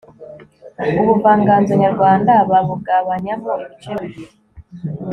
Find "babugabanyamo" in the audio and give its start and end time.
2.49-3.51